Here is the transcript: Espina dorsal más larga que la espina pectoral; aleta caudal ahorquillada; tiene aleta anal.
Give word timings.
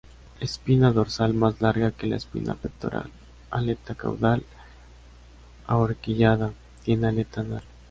Espina 0.39 0.91
dorsal 0.91 1.35
más 1.35 1.61
larga 1.61 1.91
que 1.91 2.07
la 2.07 2.15
espina 2.15 2.55
pectoral; 2.55 3.11
aleta 3.51 3.93
caudal 3.93 4.43
ahorquillada; 5.67 6.53
tiene 6.83 7.05
aleta 7.09 7.41
anal. 7.41 7.61